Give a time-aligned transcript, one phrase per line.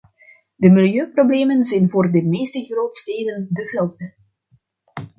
[0.57, 4.13] De milieuproblemen zijn voor de meeste grootsteden dezelfde.